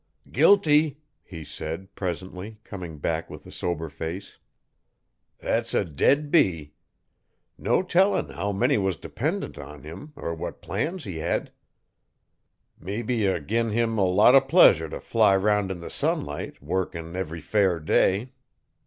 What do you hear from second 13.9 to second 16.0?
a lot o' pleasure t' fly round in the